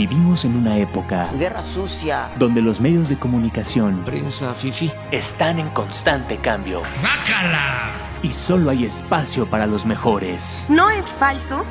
[0.00, 2.30] Vivimos en una época Guerra sucia.
[2.38, 4.90] donde los medios de comunicación Prensa fifi.
[5.10, 7.90] están en constante cambio ¡Bácala!
[8.22, 10.66] y solo hay espacio para los mejores.
[10.70, 11.66] No es falso,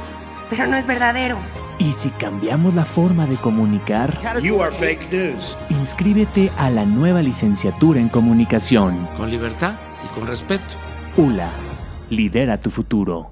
[0.48, 1.40] pero no es verdadero.
[1.80, 5.58] Y si cambiamos la forma de comunicar, You are fake news.
[5.72, 9.08] inscríbete a la nueva licenciatura en comunicación.
[9.18, 9.74] Con libertad
[10.06, 10.76] y con respeto.
[11.18, 11.50] ULA,
[12.12, 13.32] lidera tu futuro.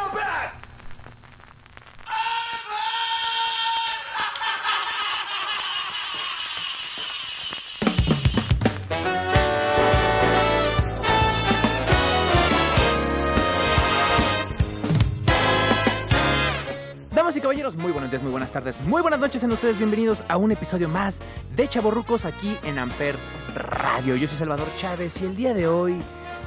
[17.51, 19.77] caballeros, muy buenos días, muy buenas tardes, muy buenas noches en ustedes.
[19.77, 21.21] Bienvenidos a un episodio más
[21.53, 23.17] de Chaborrucos aquí en Amper
[23.53, 24.15] Radio.
[24.15, 25.99] Yo soy Salvador Chávez y el día de hoy,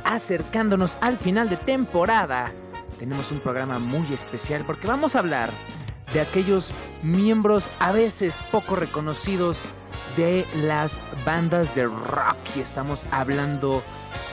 [0.05, 2.51] acercándonos al final de temporada,
[2.99, 5.51] tenemos un programa muy especial porque vamos a hablar
[6.15, 9.65] de aquellos miembros a veces poco reconocidos
[10.17, 12.39] de las bandas de rock.
[12.57, 13.83] Y estamos hablando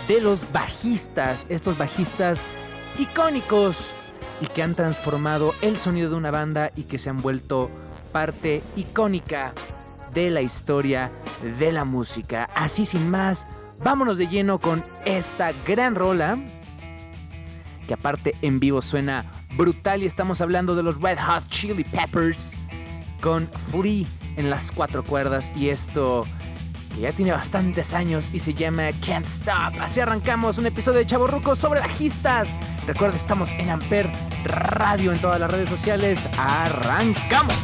[0.07, 2.45] de los bajistas, estos bajistas
[2.97, 3.91] icónicos
[4.41, 7.69] y que han transformado el sonido de una banda y que se han vuelto
[8.11, 9.53] parte icónica
[10.13, 11.11] de la historia
[11.57, 12.49] de la música.
[12.55, 13.47] Así sin más,
[13.83, 16.37] vámonos de lleno con esta gran rola
[17.87, 19.25] que aparte en vivo suena
[19.55, 22.55] brutal y estamos hablando de los Red Hot Chili Peppers
[23.21, 24.05] con Flea
[24.37, 26.25] en las cuatro cuerdas y esto
[26.93, 29.81] que ya tiene bastantes años y se llama Can't Stop.
[29.81, 32.55] Así arrancamos un episodio de Chaborrucos sobre bajistas.
[32.87, 34.09] Recuerda, estamos en Amper
[34.43, 36.27] Radio en todas las redes sociales.
[36.37, 37.55] ¡Arrancamos!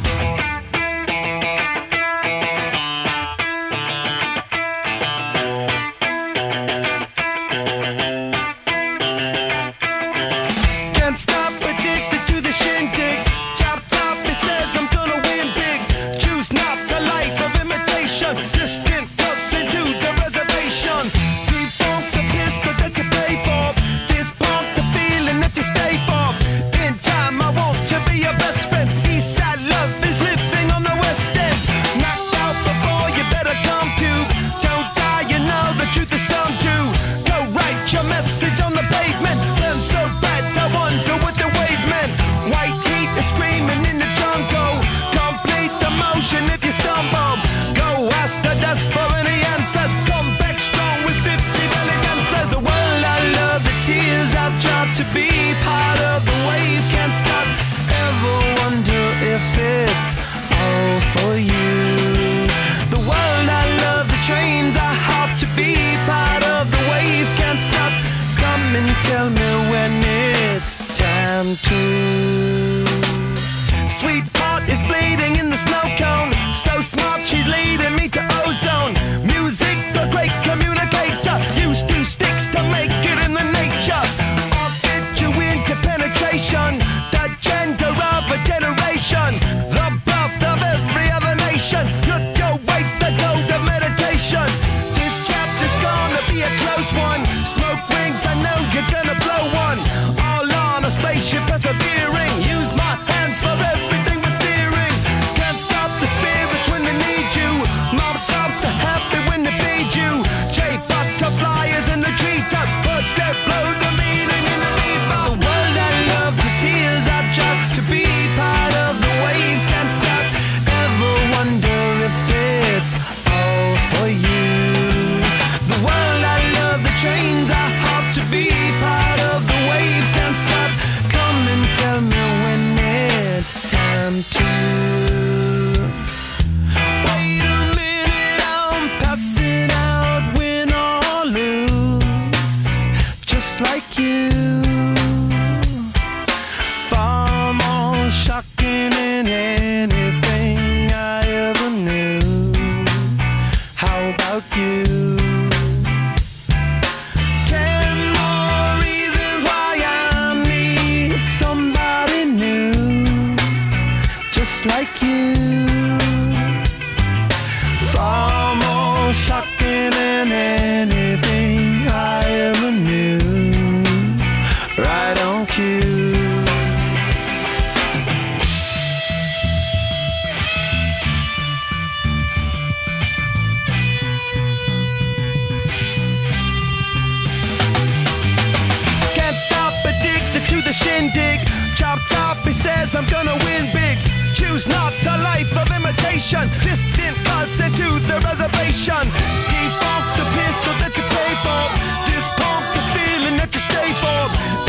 [196.18, 196.48] Of imitation.
[196.66, 199.04] Distant cousin to the reservation.
[199.46, 201.62] Default the pistol that you pay for.
[202.10, 204.22] Just pump the feeling that you stay for.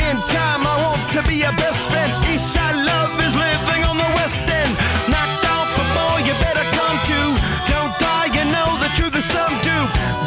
[0.10, 2.12] In time, I want to be your best friend.
[2.30, 4.74] Eastside love is living on the west end.
[5.10, 7.20] Knocked out before you better come to.
[7.66, 9.78] Don't die, you know the truth is some do.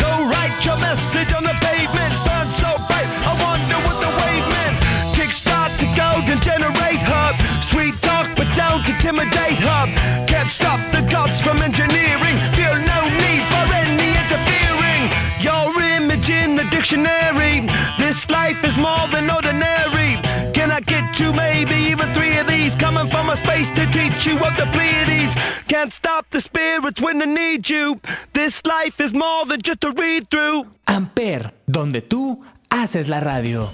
[0.02, 2.12] Go write your message on the pavement.
[2.26, 4.76] Burn so bright, I wonder what the wave meant.
[5.14, 7.34] Kickstart the golden generate hub.
[7.62, 9.88] Sweet talk, but don't intimidate hub.
[10.26, 12.36] Can't stop gods from engineering.
[12.58, 15.02] Feel no need for any interfering.
[15.46, 17.68] Your image in the dictionary.
[17.98, 20.10] This life is more than ordinary.
[20.56, 22.74] Can I get you maybe even three of these?
[22.76, 25.34] Coming from a space to teach you of the Pleiades.
[25.68, 28.00] Can't stop the spirits when they need you.
[28.32, 30.66] This life is more than just a read through.
[30.86, 33.68] Amper, donde tú haces la radio.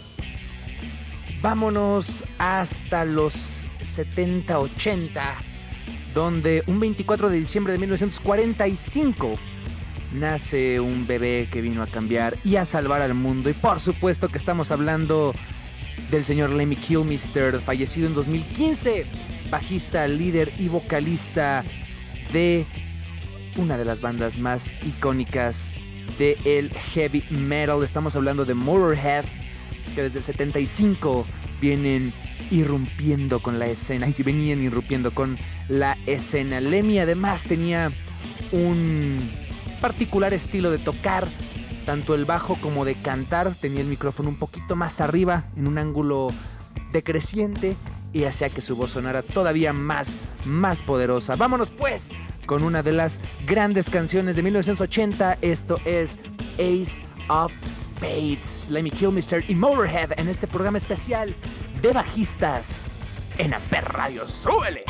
[1.40, 5.34] Vámonos hasta los 70-80,
[6.18, 9.38] donde un 24 de diciembre de 1945
[10.12, 13.48] nace un bebé que vino a cambiar y a salvar al mundo.
[13.50, 15.32] Y por supuesto que estamos hablando
[16.10, 19.06] del señor Lemmy Kilmister, fallecido en 2015,
[19.48, 21.62] bajista, líder y vocalista
[22.32, 22.66] de
[23.54, 25.70] una de las bandas más icónicas
[26.18, 27.84] del heavy metal.
[27.84, 29.24] Estamos hablando de Motorhead,
[29.94, 31.24] que desde el 75
[31.60, 32.12] vienen
[32.50, 34.08] irrumpiendo con la escena.
[34.08, 36.60] Y si venían irrumpiendo con la escena.
[36.60, 37.92] Lemmy además tenía
[38.52, 39.30] un
[39.80, 41.28] particular estilo de tocar,
[41.86, 43.54] tanto el bajo como de cantar.
[43.54, 46.28] Tenía el micrófono un poquito más arriba, en un ángulo
[46.92, 47.76] decreciente,
[48.12, 51.36] y hacía que su voz sonara todavía más, más poderosa.
[51.36, 52.10] Vámonos pues
[52.46, 55.38] con una de las grandes canciones de 1980.
[55.42, 56.18] Esto es
[56.54, 58.68] Ace of Spades.
[58.70, 61.36] Lemmy Kilmister y Motorhead en este programa especial
[61.82, 62.90] de bajistas
[63.38, 64.26] en Amper Radio.
[64.28, 64.84] ¡Súbele!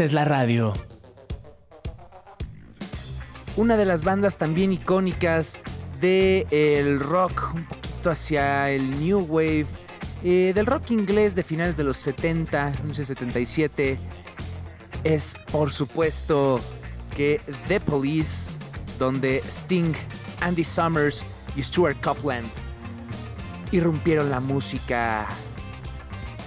[0.00, 0.72] Haces la radio.
[3.56, 5.58] una de las bandas también icónicas
[6.00, 9.66] del rock, un poquito hacia el new wave
[10.24, 13.98] Eh, del rock inglés de finales de los 70, 1977,
[15.04, 16.60] es por supuesto
[17.14, 18.58] que The Police,
[18.98, 19.92] donde Sting,
[20.40, 21.24] Andy Summers
[21.56, 22.48] y Stuart Copeland
[23.70, 25.26] irrumpieron la música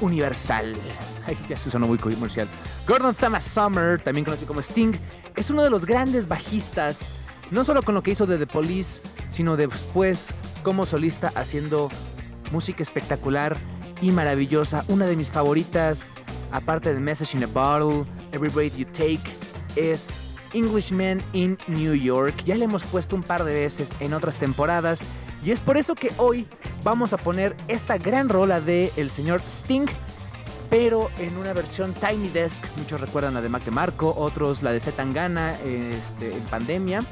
[0.02, 0.76] universal.
[1.26, 2.48] Ay, ya se sonó muy comercial.
[2.88, 4.94] Gordon Thomas Summer, también conocido como Sting,
[5.36, 7.10] es uno de los grandes bajistas,
[7.52, 11.90] no solo con lo que hizo de The Police, sino después como solista haciendo
[12.52, 13.58] música espectacular
[14.02, 14.84] y maravillosa.
[14.88, 16.10] Una de mis favoritas,
[16.52, 19.24] aparte de Message in a Bottle, Every Breath You Take,
[19.76, 20.14] es
[20.54, 22.44] Englishman in New York.
[22.46, 25.02] Ya le hemos puesto un par de veces en otras temporadas
[25.44, 26.48] y es por eso que hoy
[26.84, 29.88] vamos a poner esta gran rola de el señor Sting,
[30.74, 32.66] pero en una versión Tiny Desk.
[32.78, 37.04] Muchos recuerdan la de Mac DeMarco, otros la de Zetangana este, en pandemia.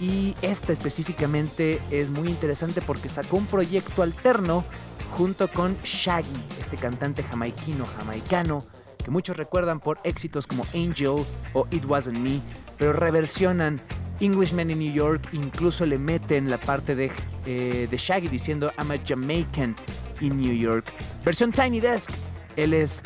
[0.00, 4.64] Y esta específicamente es muy interesante porque sacó un proyecto alterno
[5.10, 8.64] junto con Shaggy, este cantante jamaiquino, jamaicano,
[9.04, 12.40] que muchos recuerdan por éxitos como Angel o It Wasn't Me,
[12.78, 13.82] pero reversionan
[14.20, 17.12] Englishman in New York, incluso le meten la parte de,
[17.44, 19.76] eh, de Shaggy diciendo I'm a Jamaican
[20.22, 20.86] in New York.
[21.22, 22.10] Versión Tiny Desk,
[22.56, 23.02] él es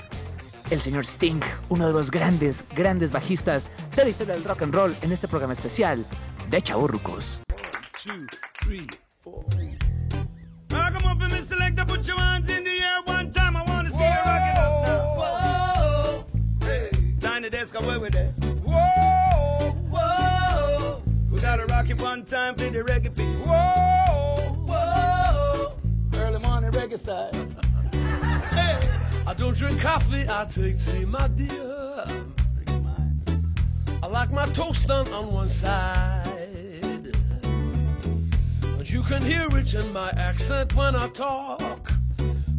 [0.71, 4.75] el señor Sting, uno de los grandes, grandes bajistas de la historia del rock and
[4.75, 6.05] roll en este programa especial
[6.50, 7.43] de Chaburrucos.
[23.47, 25.73] Whoa, whoa,
[26.15, 27.65] early morning reggae style.
[28.56, 32.04] I don't drink coffee, I take tea, my dear.
[34.02, 36.22] I like my toast done on one side.
[38.76, 41.92] But you can hear it in my accent when I talk.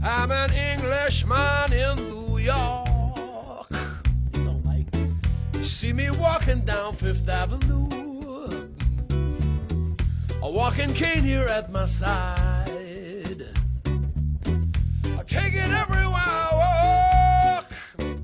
[0.04, 3.70] I'm an Englishman in New York.
[4.34, 4.94] You know, Mike.
[5.54, 7.88] You see me walking down Fifth Avenue.
[10.44, 12.57] A walking cane here at my side.
[15.28, 17.66] Take it everywhere I
[18.00, 18.18] walk.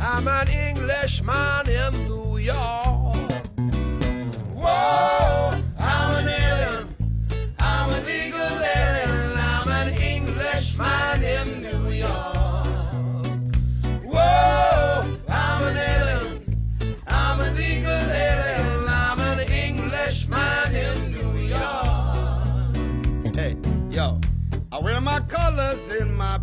[0.00, 2.93] I'm an Englishman in New York.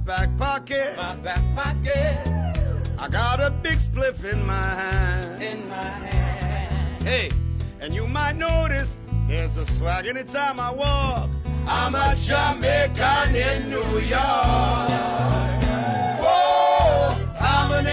[0.05, 0.96] Back pocket.
[0.98, 2.17] My back pocket.
[2.98, 5.43] I got a big spliff in my hand.
[5.43, 7.03] In my hand.
[7.03, 7.31] Hey,
[7.79, 11.29] and you might notice there's a swag anytime I walk.
[11.67, 14.89] I'm a Jamaican in New York.
[16.22, 17.88] Whoa, I'm an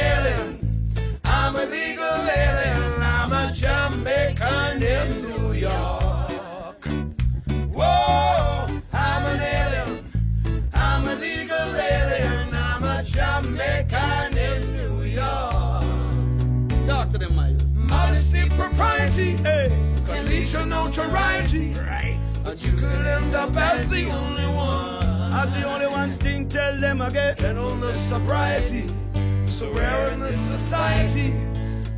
[18.68, 19.68] propriety, hey,
[20.06, 21.72] can lead to notoriety.
[21.72, 21.80] Eh?
[21.80, 22.18] Right.
[22.44, 25.32] And you could end up as the only one.
[25.32, 27.36] As the only one, Sting, tell them again.
[27.36, 28.86] Gentleness, sobriety,
[29.46, 31.30] so rare in this society.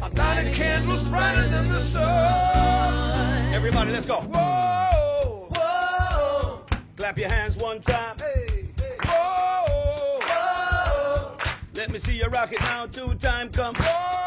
[0.02, 3.52] A night candles brighter than the sun.
[3.52, 4.20] Everybody, let's go.
[4.20, 6.60] Whoa, whoa.
[6.96, 8.16] Clap your hands one time.
[8.18, 8.96] Hey, hey.
[9.04, 11.36] Whoa, whoa.
[11.74, 12.86] Let me see you rock it now.
[12.86, 13.74] Two time come.
[13.74, 14.19] Whoa.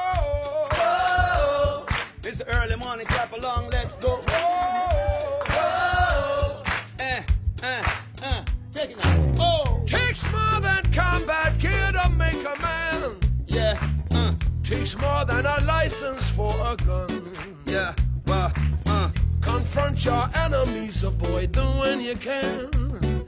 [2.33, 3.05] It's the early morning.
[3.05, 3.69] Clap along.
[3.69, 4.15] Let's go.
[4.27, 6.63] Whoa, whoa.
[6.97, 7.21] Eh,
[7.61, 7.83] eh,
[8.23, 8.43] eh.
[8.71, 9.35] Take it now.
[9.37, 9.83] Oh.
[9.85, 13.17] Takes more than combat gear to make a man.
[13.45, 13.77] Yeah.
[14.09, 14.33] Uh.
[14.63, 17.35] Takes more than a license for a gun.
[17.67, 17.93] Yeah.
[18.25, 18.51] Well.
[18.87, 19.11] Uh.
[19.41, 23.27] Confront your enemies, avoid them when you can.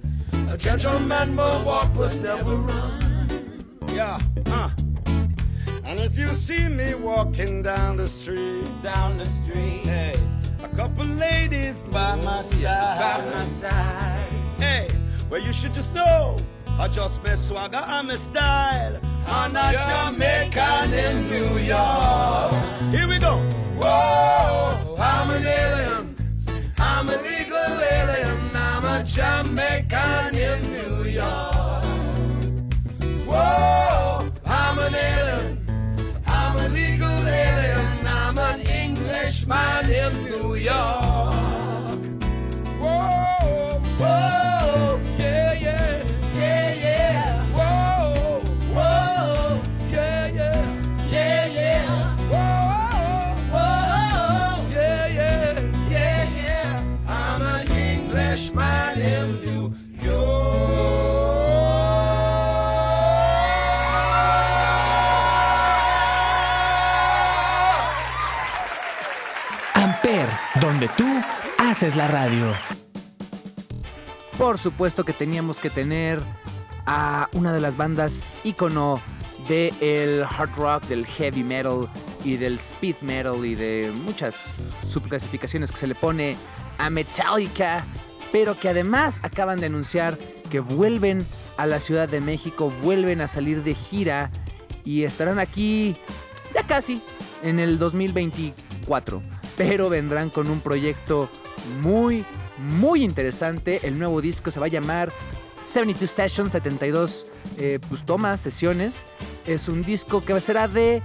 [0.50, 3.65] A gentleman will walk but never run.
[3.89, 4.71] Yeah, uh.
[5.96, 10.20] And if you see me walking down the street, down the street, hey,
[10.62, 14.28] a couple ladies by my side, by my side,
[14.60, 14.90] hey,
[15.30, 16.36] well you should just know,
[16.78, 19.00] I just my swagger and my style.
[19.25, 22.52] I'm a Jamaican in New York.
[22.92, 23.38] Here we go.
[23.80, 26.74] Whoa, I'm an alien.
[26.78, 28.54] I'm a legal alien.
[28.54, 31.86] I'm a Jamaican in New York.
[33.25, 33.95] Whoa,
[39.46, 41.04] Englishman in New York.
[71.75, 72.53] Haces la radio.
[74.38, 76.22] Por supuesto que teníamos que tener
[76.86, 79.01] a una de las bandas ícono
[79.50, 81.89] del hard rock, del heavy metal
[82.24, 86.38] y del speed metal y de muchas subclasificaciones que se le pone
[86.77, 87.86] a Metallica,
[88.32, 90.17] pero que además acaban de anunciar
[90.50, 91.27] que vuelven
[91.58, 94.32] a la Ciudad de México, vuelven a salir de gira
[94.86, 95.98] y estarán aquí
[96.53, 97.01] ya casi
[97.44, 99.22] en el 2024,
[99.58, 101.29] pero vendrán con un proyecto
[101.81, 102.25] muy,
[102.57, 103.79] muy interesante.
[103.84, 105.12] El nuevo disco se va a llamar
[105.60, 109.05] 72 Sessions, 72 eh, pues, tomas, sesiones.
[109.45, 111.01] Es un disco que será de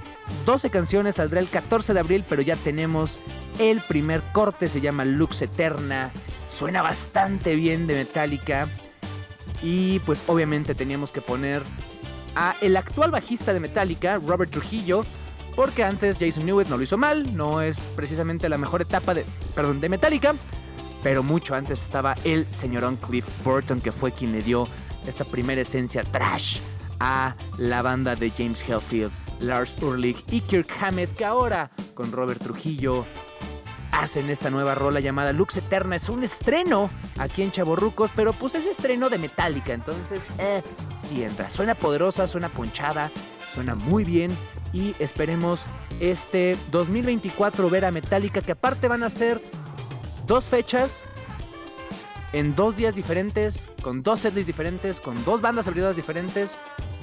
[0.46, 3.20] 12 canciones, saldrá el 14 de abril, pero ya tenemos
[3.58, 6.10] el primer corte, se llama Lux Eterna.
[6.50, 8.68] Suena bastante bien de Metallica.
[9.62, 11.62] Y pues obviamente teníamos que poner
[12.34, 15.04] a el actual bajista de Metallica, Robert Trujillo,
[15.56, 19.24] porque antes Jason Newett no lo hizo mal, no es precisamente la mejor etapa de,
[19.54, 20.34] perdón, de Metallica,
[21.02, 24.68] pero mucho antes estaba el señorón Cliff Burton, que fue quien le dio
[25.06, 26.60] esta primera esencia trash
[26.98, 32.42] a la banda de James Hetfield, Lars Ulrich y Kirk Hammett, que ahora con Robert
[32.42, 33.06] Trujillo
[33.92, 35.96] hacen esta nueva rola llamada Lux Eterna.
[35.96, 40.62] Es un estreno aquí en Chaborrucos, pero pues es estreno de Metallica, entonces, eh,
[40.98, 41.50] sí entra.
[41.50, 43.10] Suena poderosa, suena ponchada,
[43.52, 44.30] suena muy bien
[44.72, 45.62] y esperemos
[46.00, 49.40] este 2024 ver a Metallica, que aparte van a ser
[50.26, 51.04] dos fechas
[52.32, 56.56] en dos días diferentes, con dos setlists diferentes, con dos bandas abridoras diferentes,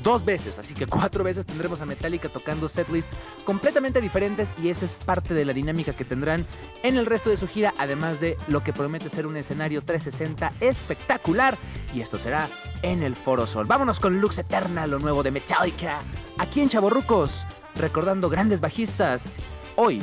[0.08, 0.58] dos veces.
[0.58, 3.12] Así que cuatro veces tendremos a Metallica tocando setlists
[3.44, 6.46] completamente diferentes y esa es parte de la dinámica que tendrán
[6.82, 10.54] en el resto de su gira, además de lo que promete ser un escenario 360
[10.62, 11.58] espectacular.
[11.94, 12.48] Y esto será
[12.84, 13.66] en el Foro Sol.
[13.66, 16.00] Vámonos con Lux Eterna, lo nuevo de Metallica,
[16.38, 19.34] aquí en Chaborrucos, recordando grandes bajistas.
[19.76, 20.02] Hoy,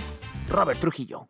[0.51, 1.29] Robert Trujillo.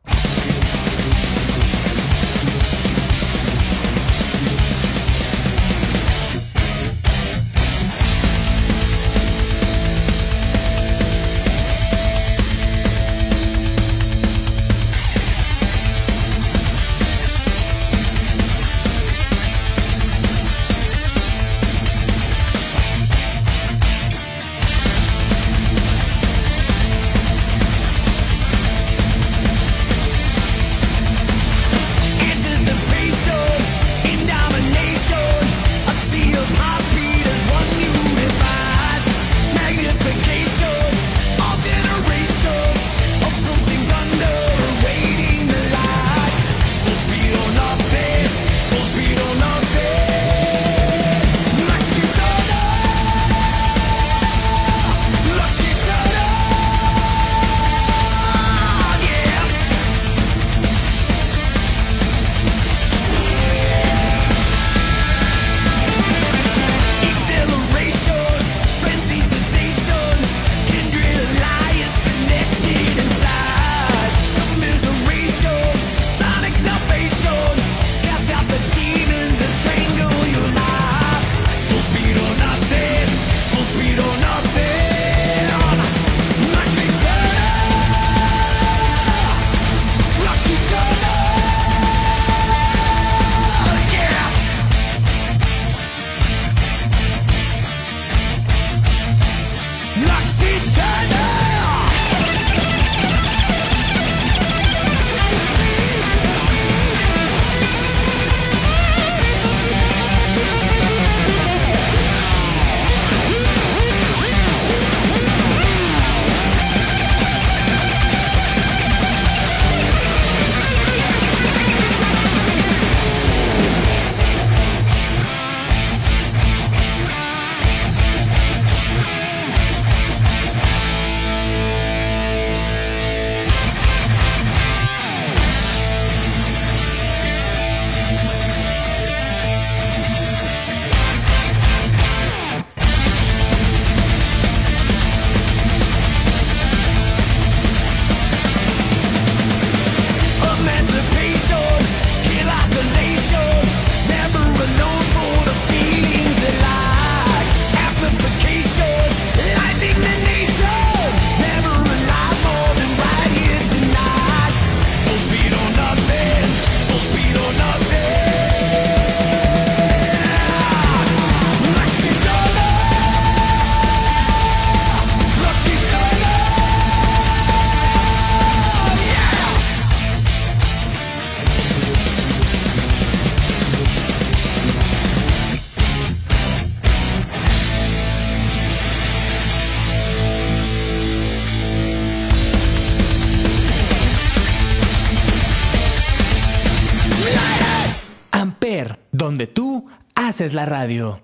[200.35, 201.21] Haces la radio.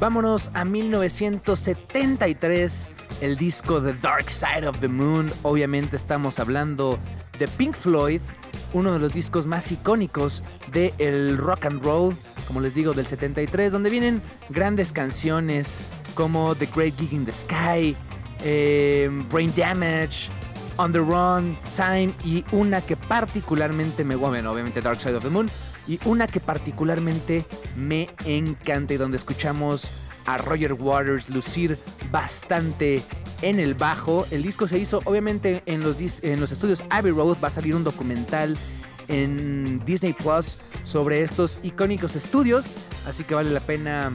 [0.00, 5.32] Vámonos a 1973, el disco The Dark Side of the Moon.
[5.42, 6.98] Obviamente estamos hablando
[7.38, 8.20] de Pink Floyd,
[8.72, 12.16] uno de los discos más icónicos del rock and roll,
[12.48, 15.78] como les digo, del 73, donde vienen grandes canciones
[16.16, 17.96] como The Great Gig in the Sky,
[18.42, 20.30] eh, Brain Damage,
[20.78, 25.30] On the Run, Time y una que particularmente me bueno, obviamente Dark Side of the
[25.30, 25.48] Moon
[25.88, 27.44] y una que particularmente
[27.76, 29.90] me encanta y donde escuchamos
[30.26, 31.78] a Roger Waters lucir
[32.12, 33.02] bastante
[33.40, 34.26] en el bajo.
[34.30, 37.74] El disco se hizo obviamente en los, en los estudios Abbey Road, va a salir
[37.74, 38.56] un documental
[39.08, 42.66] en Disney Plus sobre estos icónicos estudios,
[43.06, 44.12] así que vale la pena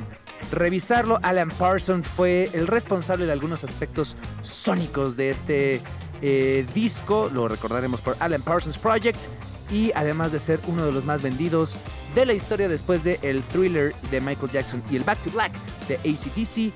[0.52, 1.20] revisarlo.
[1.24, 5.82] Alan Parsons fue el responsable de algunos aspectos sónicos de este
[6.22, 9.26] eh, disco, lo recordaremos por Alan Parsons Project,
[9.70, 11.78] y además de ser uno de los más vendidos
[12.16, 15.52] de la historia después de el thriller de Michael Jackson y el Back to Black
[15.88, 16.74] de ACDC,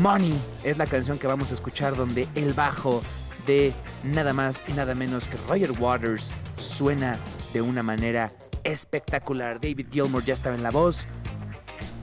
[0.00, 3.00] Money es la canción que vamos a escuchar donde el bajo
[3.46, 3.72] de
[4.04, 7.18] nada más y nada menos que Roger Waters suena
[7.52, 8.32] de una manera
[8.64, 9.60] espectacular.
[9.60, 11.06] David Gilmour ya estaba en la voz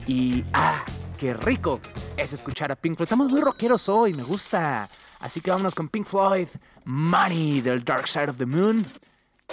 [0.06, 0.84] y ¡ah!
[1.18, 1.80] ¡Qué rico!
[2.16, 3.06] Es escuchar a Pink Floyd.
[3.06, 4.88] Estamos muy rockeros hoy, me gusta.
[5.20, 6.48] Así que vámonos con Pink Floyd,
[6.84, 8.84] Money del Dark Side of the Moon.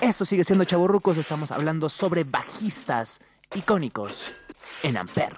[0.02, 3.22] Esto sigue siendo Chaburrucos, estamos hablando sobre bajistas
[3.56, 4.34] icónicos
[4.84, 5.38] en Ampere.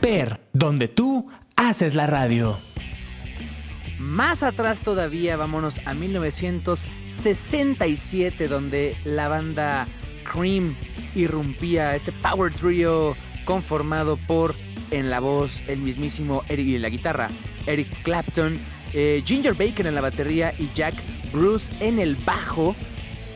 [0.00, 2.58] Amper, donde tú haces la radio.
[3.98, 9.86] Más atrás todavía, vámonos a 1967, donde la banda
[10.24, 10.74] Cream
[11.14, 14.56] irrumpía este power trio conformado por,
[14.90, 17.28] en la voz, el mismísimo Eric y la guitarra,
[17.66, 18.58] Eric Clapton,
[18.94, 20.94] eh, Ginger Bacon en la batería y Jack
[21.32, 22.74] Bruce en el bajo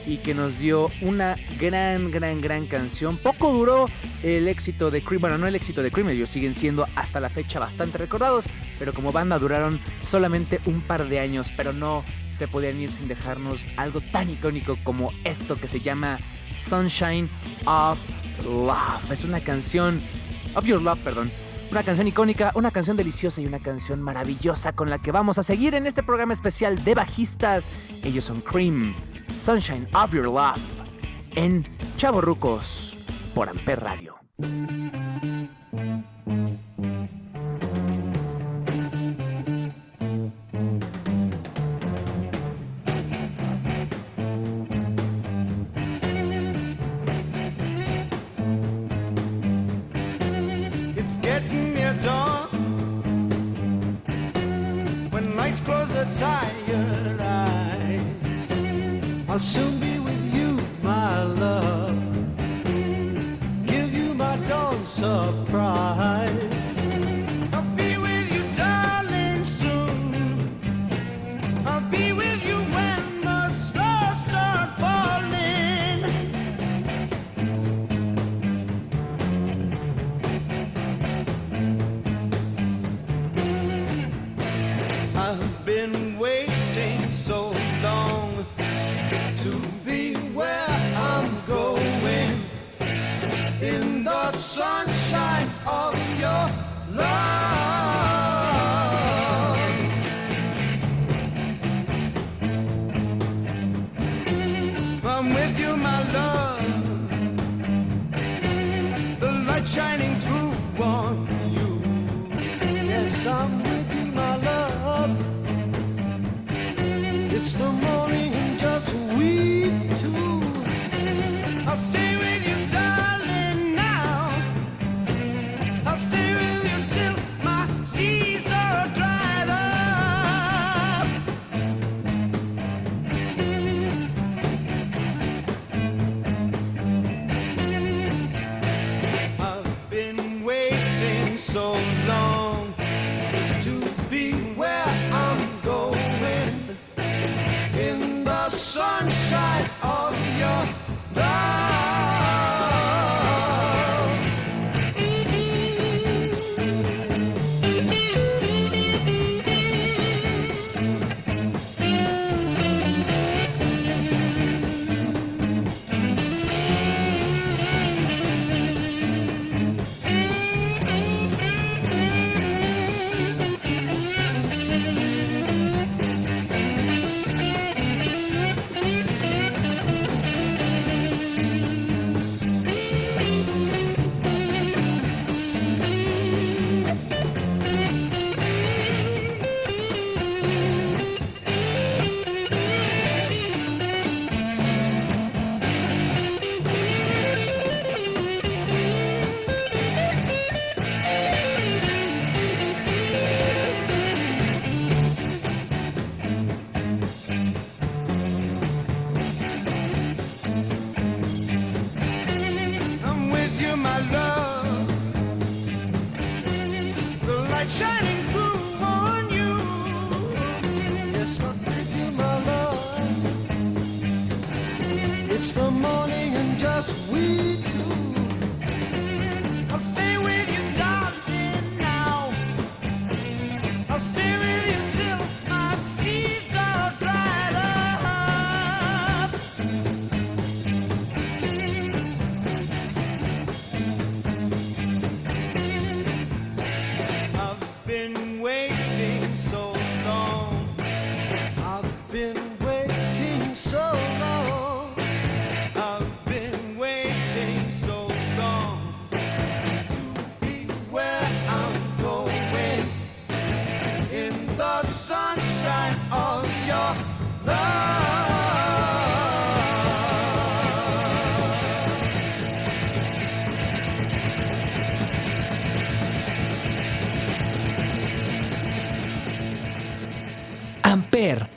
[0.07, 3.17] y que nos dio una gran, gran, gran canción.
[3.17, 3.87] Poco duró
[4.23, 7.31] el éxito de Cream, bueno, no el éxito de Cream, ellos siguen siendo hasta la
[7.31, 8.45] fecha bastante recordados,
[8.79, 13.09] pero como banda duraron solamente un par de años, pero no se podían ir sin
[13.09, 16.19] dejarnos algo tan icónico como esto que se llama
[16.57, 17.29] Sunshine
[17.67, 17.99] of
[18.45, 19.11] Love.
[19.11, 20.01] Es una canción,
[20.55, 21.31] of Your Love, perdón.
[21.71, 25.43] Una canción icónica, una canción deliciosa y una canción maravillosa con la que vamos a
[25.43, 27.67] seguir en este programa especial de bajistas.
[28.03, 28.95] Ellos son Cream.
[29.35, 30.63] Sunshine of Your Love
[31.35, 31.67] en
[31.97, 32.95] Chavorrucos
[33.35, 34.15] por Amper Radio.
[50.97, 52.49] It's getting near dawn
[55.11, 56.64] when lights close the eyes.
[59.35, 59.84] I'll soon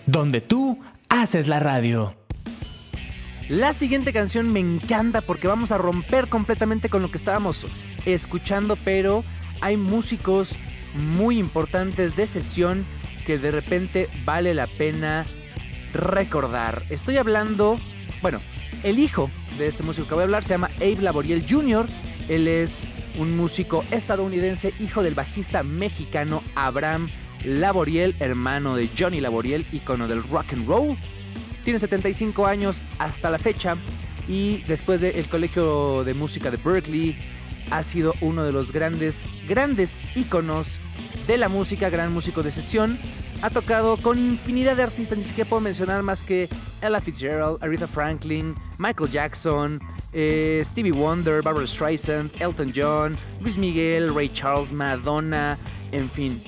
[0.08, 2.16] Donde tú haces la radio.
[3.50, 7.68] La siguiente canción me encanta porque vamos a romper completamente con lo que estábamos
[8.08, 9.24] escuchando, pero
[9.62, 10.58] hay músicos
[10.96, 12.88] muy importantes de sesión
[13.28, 15.28] que de repente vale la pena
[15.94, 16.82] recordar.
[16.90, 17.78] Estoy hablando,
[18.24, 18.40] bueno,
[18.82, 21.86] el hijo de este músico que voy a hablar se llama Abe Laboriel Jr.
[22.28, 27.12] Él es un músico estadounidense, hijo del bajista mexicano Abraham
[27.44, 30.98] Laboriel, hermano de Johnny Laboriel, ícono del rock and roll.
[31.64, 33.78] Tiene 75 años hasta la fecha
[34.28, 37.18] y después del Colegio de Música de Berkeley
[37.72, 40.80] ha sido uno de los grandes, grandes íconos
[41.28, 42.98] de la música, gran músico de sesión.
[43.42, 46.50] Ha tocado con infinidad de artistas, ni siquiera puedo mencionar más que
[46.82, 49.80] Ella Fitzgerald, Aretha Franklin, Michael Jackson,
[50.12, 55.58] eh, Stevie Wonder, Barbara Streisand, Elton John, Luis Miguel, Ray Charles, Madonna,
[55.92, 56.42] en fin,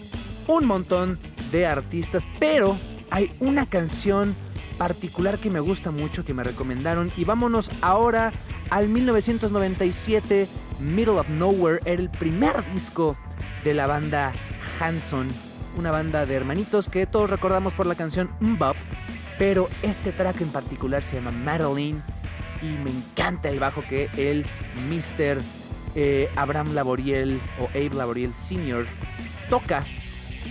[0.49, 1.19] un montón
[1.51, 2.75] de artistas, pero
[3.11, 4.35] hay una canción
[4.79, 7.11] particular que me gusta mucho, que me recomendaron.
[7.15, 8.33] Y vámonos ahora
[8.71, 10.47] al 1997,
[10.79, 13.15] Middle of Nowhere, era el primer disco
[13.63, 14.33] de la banda
[14.79, 15.27] Hanson,
[15.77, 18.75] una banda de hermanitos que todos recordamos por la canción Mbop,
[19.37, 22.01] pero este track en particular se llama Madeline
[22.63, 24.47] y me encanta el bajo que el
[24.89, 25.41] Mr.
[25.93, 28.87] eh, Abraham Laboriel o Abe Laboriel Sr.
[29.49, 29.83] toca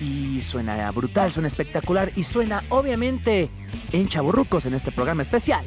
[0.00, 3.48] y suena brutal, suena espectacular y suena obviamente
[3.92, 5.64] en Chaburrucos en este programa especial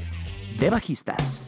[0.60, 1.44] de bajistas.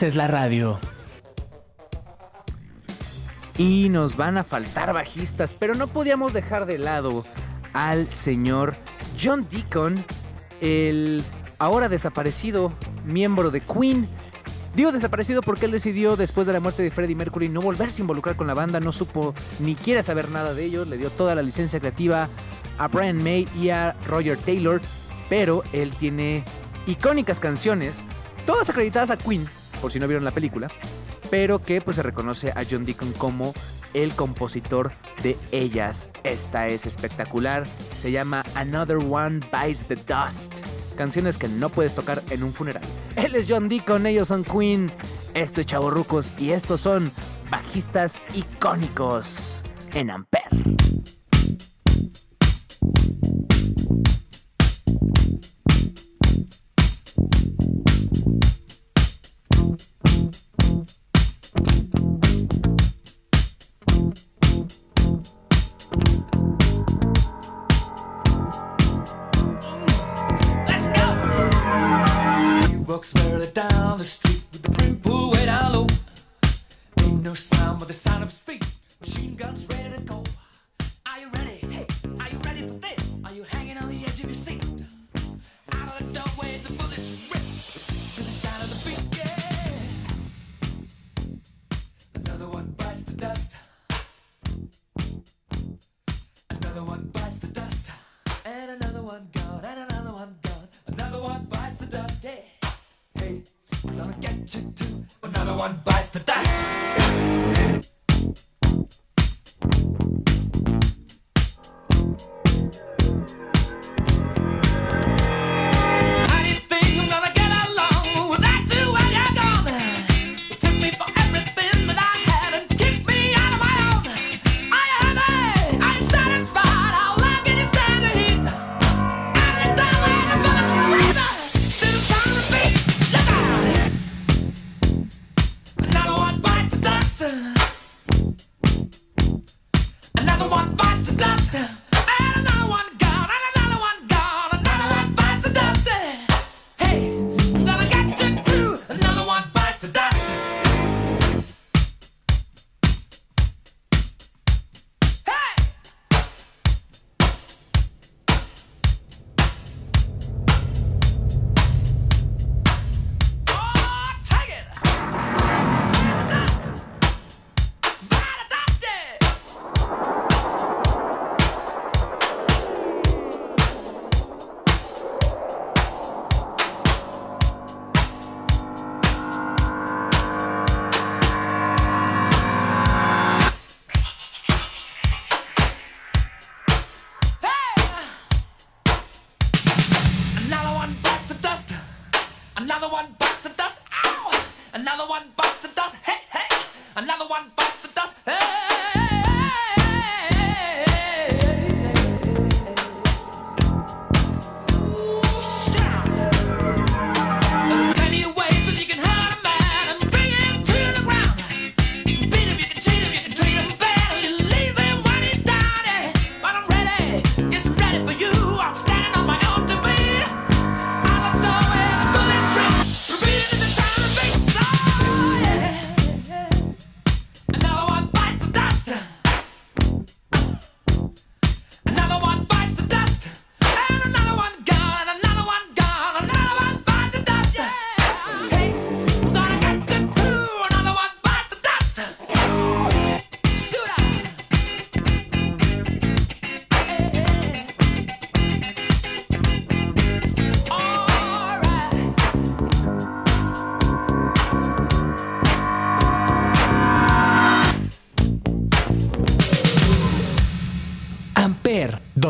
[0.00, 0.80] Haces la radio.
[3.58, 7.26] Y nos van a faltar bajistas, pero no podíamos dejar de lado
[7.74, 8.76] al señor
[9.22, 10.02] John Deacon,
[10.62, 11.22] el
[11.58, 12.72] ahora desaparecido
[13.04, 14.08] miembro de Queen.
[14.74, 18.04] Digo desaparecido porque él decidió después de la muerte de Freddie Mercury no volverse a
[18.04, 21.34] involucrar con la banda, no supo ni quiere saber nada de ellos, le dio toda
[21.34, 22.26] la licencia creativa
[22.78, 24.80] a Brian May y a Roger Taylor,
[25.28, 26.42] pero él tiene
[26.86, 28.06] icónicas canciones,
[28.46, 29.46] todas acreditadas a Queen,
[29.80, 30.68] por si no vieron la película,
[31.30, 33.54] pero que pues se reconoce a John Deacon como
[33.94, 36.10] el compositor de ellas.
[36.24, 40.64] Esta es espectacular, se llama Another One Bites the Dust.
[40.96, 42.82] Canciones que no puedes tocar en un funeral.
[43.16, 44.92] Él es John Deacon, ellos son Queen,
[45.34, 47.12] esto es Chavorrucos y estos son
[47.50, 49.62] bajistas icónicos
[49.92, 50.48] en Ampere.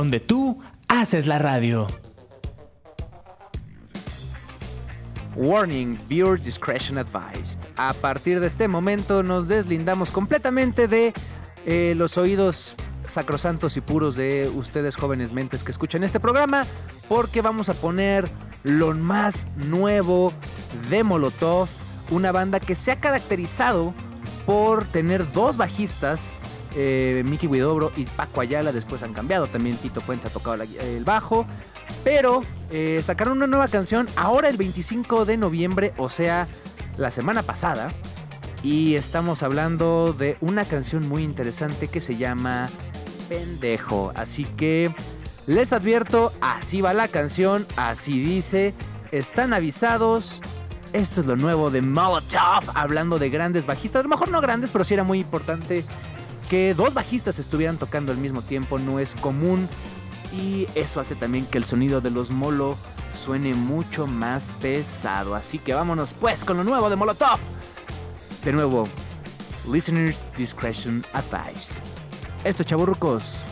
[0.00, 1.86] Donde tú haces la radio.
[5.36, 7.60] Warning, viewer discretion advised.
[7.76, 11.12] A partir de este momento nos deslindamos completamente de
[11.66, 16.64] eh, los oídos sacrosantos y puros de ustedes jóvenes mentes que escuchan este programa,
[17.06, 18.30] porque vamos a poner
[18.62, 20.32] lo más nuevo
[20.88, 21.68] de Molotov,
[22.10, 23.92] una banda que se ha caracterizado
[24.46, 26.32] por tener dos bajistas
[26.76, 29.46] eh, Mickey Widobro y Paco Ayala después han cambiado.
[29.48, 31.46] También Tito Fuentes ha tocado el bajo.
[32.04, 36.48] Pero eh, sacaron una nueva canción ahora el 25 de noviembre, o sea,
[36.96, 37.90] la semana pasada.
[38.62, 42.68] Y estamos hablando de una canción muy interesante que se llama
[43.28, 44.12] Pendejo.
[44.14, 44.94] Así que
[45.46, 48.74] les advierto, así va la canción, así dice.
[49.12, 50.40] Están avisados.
[50.92, 54.00] Esto es lo nuevo de Molotov, hablando de grandes bajistas.
[54.00, 55.84] A lo mejor no grandes, pero sí era muy importante
[56.50, 58.78] que dos bajistas estuvieran tocando al mismo tiempo.
[58.78, 59.68] No es común.
[60.34, 62.76] Y eso hace también que el sonido de los Molo
[63.24, 65.34] suene mucho más pesado.
[65.34, 67.38] Así que vámonos pues con lo nuevo de Molotov.
[68.44, 68.84] De nuevo,
[69.70, 71.76] listeners discretion advised.
[72.44, 73.44] Esto es Chaburrucos.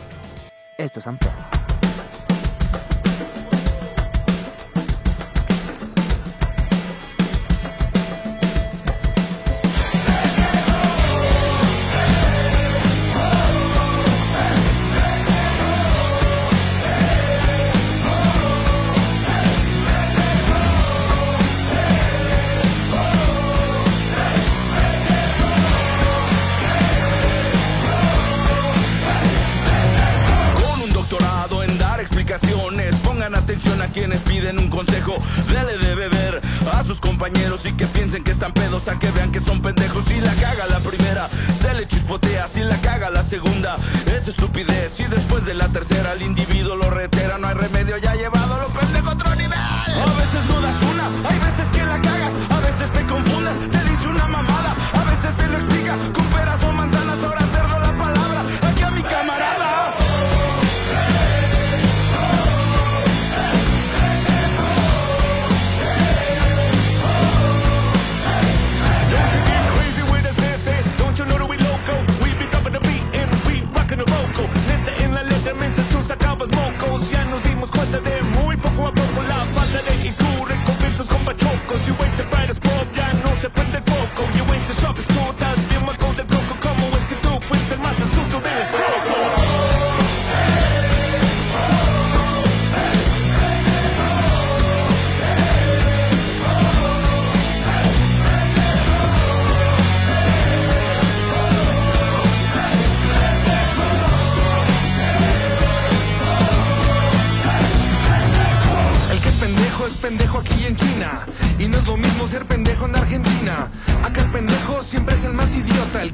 [0.77, 1.78] Esto es Amper.
[33.91, 35.17] Quienes piden un consejo.
[35.47, 39.31] Dele de beber a sus compañeros y que piensen que están pedos, a que vean
[39.31, 40.05] que son pendejos.
[40.05, 41.29] Si la caga la primera,
[41.61, 42.47] se le chispotea.
[42.47, 43.77] Si la caga la segunda,
[44.15, 44.99] es estupidez.
[44.99, 47.37] Y después de la tercera, el individuo lo retera.
[47.37, 49.53] No hay remedio, ya ha llevado a los pendejos a otro nivel.
[49.53, 50.88] A veces no das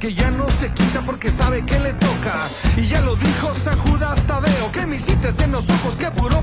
[0.05, 2.47] que ya no se quita porque sabe que le toca.
[2.77, 6.34] Y ya lo dijo San Judas Tadeo, que me hiciste en los ojos, que puro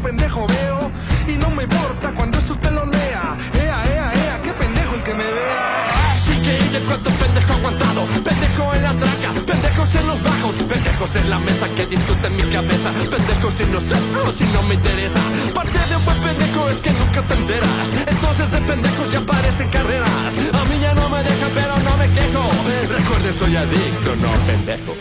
[6.43, 11.31] Que ella cuánto pendejo aguantado, pendejo en la traca, pendejos en los bajos, pendejos en
[11.31, 13.95] la mesa que discuten mi cabeza, pendejos si no sé
[14.27, 15.21] o si no me interesa.
[15.55, 19.69] Parte de un buen pendejo es que nunca te enteras, entonces de pendejos ya parecen
[19.69, 20.11] carreras.
[20.53, 22.51] A mí ya no me dejan pero no me quejo,
[22.89, 24.97] recuerde soy adicto, no pendejo.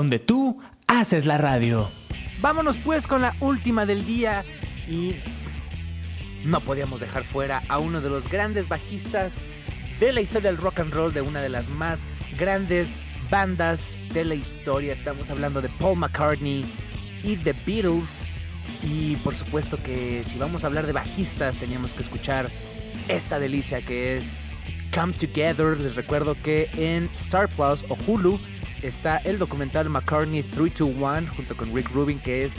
[0.00, 1.86] Donde tú haces la radio.
[2.40, 4.46] Vámonos pues con la última del día
[4.88, 5.16] y
[6.42, 9.44] no podíamos dejar fuera a uno de los grandes bajistas
[10.00, 12.06] de la historia del rock and roll, de una de las más
[12.38, 12.94] grandes
[13.30, 14.94] bandas de la historia.
[14.94, 16.64] Estamos hablando de Paul McCartney
[17.22, 18.26] y The Beatles.
[18.82, 22.48] Y por supuesto que si vamos a hablar de bajistas teníamos que escuchar
[23.08, 24.32] esta delicia que es
[24.94, 25.78] Come Together.
[25.78, 28.40] Les recuerdo que en Star Plus o Hulu
[28.82, 32.58] está el documental McCartney 321 junto con Rick Rubin que es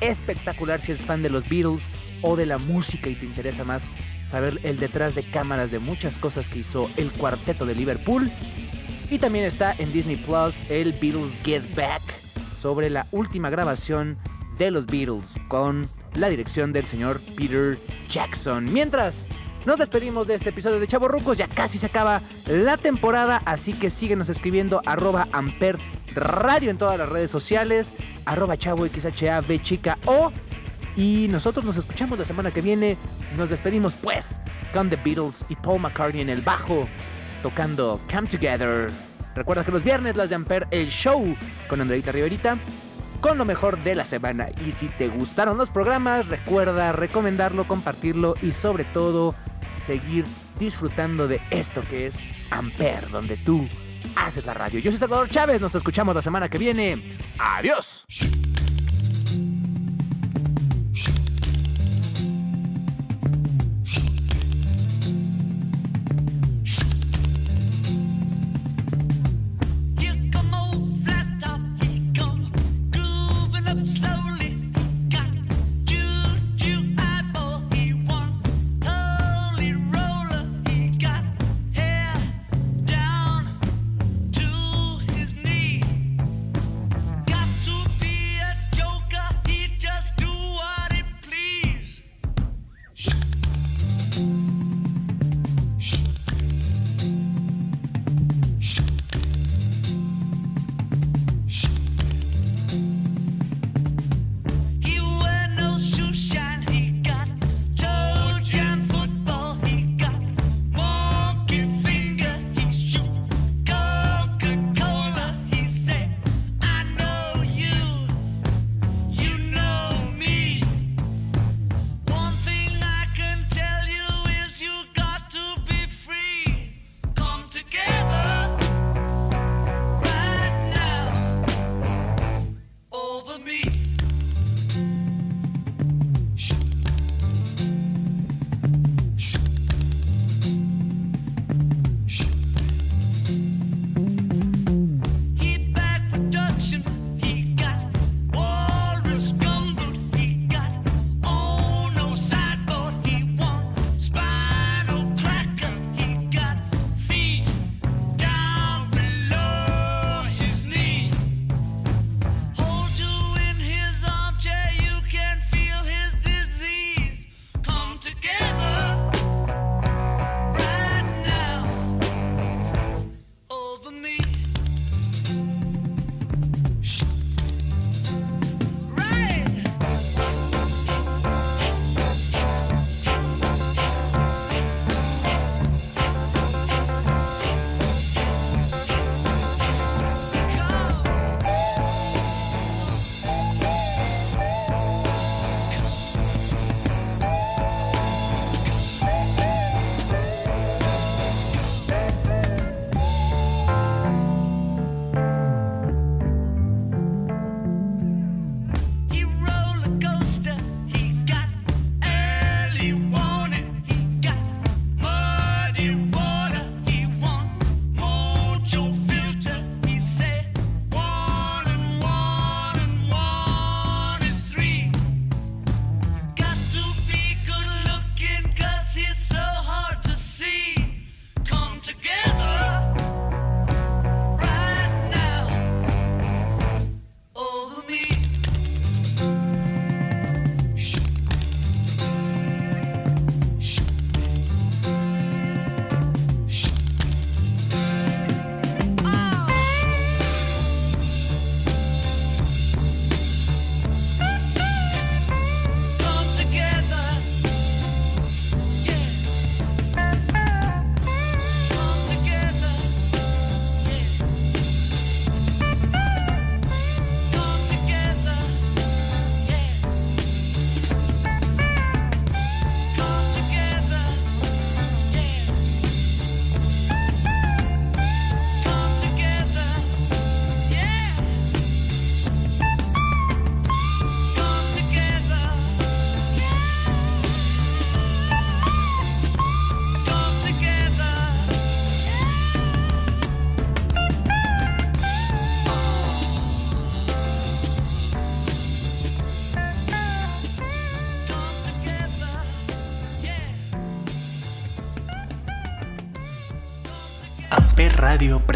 [0.00, 1.90] espectacular si eres fan de los Beatles
[2.22, 3.90] o de la música y te interesa más
[4.24, 8.30] saber el detrás de cámaras de muchas cosas que hizo el cuarteto de Liverpool.
[9.10, 12.02] Y también está en Disney Plus el Beatles Get Back
[12.56, 14.18] sobre la última grabación
[14.58, 17.78] de los Beatles con la dirección del señor Peter
[18.08, 18.70] Jackson.
[18.72, 19.28] Mientras
[19.66, 21.36] nos despedimos de este episodio de Chavo Rucos.
[21.36, 25.78] Ya casi se acaba la temporada, así que síguenos escribiendo arroba amper
[26.14, 30.32] radio en todas las redes sociales, arroba chavo xhab chica o.
[30.96, 32.96] Y nosotros nos escuchamos la semana que viene.
[33.36, 34.40] Nos despedimos pues
[34.72, 36.88] con The Beatles y Paul McCartney en el bajo
[37.42, 38.90] tocando Come Together.
[39.34, 41.36] Recuerda que los viernes las de Amper el show
[41.68, 42.56] con Andreita Riverita
[43.20, 44.48] con lo mejor de la semana.
[44.64, 49.34] Y si te gustaron los programas, recuerda recomendarlo, compartirlo y sobre todo
[49.78, 50.24] seguir
[50.58, 52.20] disfrutando de esto que es
[52.50, 53.68] Amper, donde tú
[54.16, 54.80] haces la radio.
[54.80, 57.16] Yo soy Salvador Chávez, nos escuchamos la semana que viene.
[57.38, 58.04] Adiós.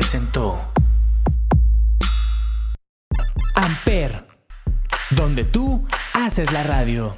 [0.03, 0.59] presentó
[3.55, 4.26] Amper,
[5.11, 7.16] donde tú haces la radio.